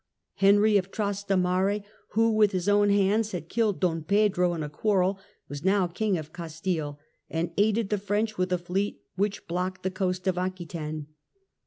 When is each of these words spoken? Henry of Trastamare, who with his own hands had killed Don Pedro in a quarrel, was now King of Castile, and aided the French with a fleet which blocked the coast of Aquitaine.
Henry 0.37 0.77
of 0.77 0.89
Trastamare, 0.89 1.83
who 2.13 2.31
with 2.33 2.53
his 2.53 2.67
own 2.67 2.89
hands 2.89 3.33
had 3.33 3.49
killed 3.49 3.79
Don 3.79 4.01
Pedro 4.03 4.55
in 4.55 4.63
a 4.63 4.67
quarrel, 4.69 5.19
was 5.47 5.63
now 5.63 5.85
King 5.85 6.17
of 6.17 6.33
Castile, 6.33 6.97
and 7.29 7.51
aided 7.55 7.89
the 7.89 7.99
French 7.99 8.35
with 8.35 8.51
a 8.51 8.57
fleet 8.57 9.03
which 9.15 9.45
blocked 9.47 9.83
the 9.83 9.91
coast 9.91 10.25
of 10.25 10.39
Aquitaine. 10.39 11.05